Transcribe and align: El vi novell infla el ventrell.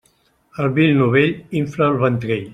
El 0.63 0.69
vi 0.79 0.87
novell 1.01 1.39
infla 1.61 1.89
el 1.93 2.03
ventrell. 2.07 2.45